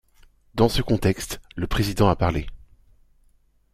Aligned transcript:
Dans 0.55 0.67
ce 0.67 0.81
contexte, 0.81 1.39
le 1.55 1.67
Président 1.67 2.09
a 2.09 2.15
parlé. 2.15 2.47